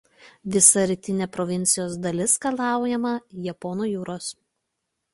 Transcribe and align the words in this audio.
Visa 0.53 0.85
rytinė 0.91 1.27
provincijos 1.35 1.95
dalis 2.07 2.35
skalaujama 2.39 3.15
Japonų 3.49 3.93
jūros. 3.95 4.35